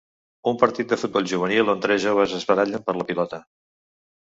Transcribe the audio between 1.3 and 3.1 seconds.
juvenil on tres joves es barallen per la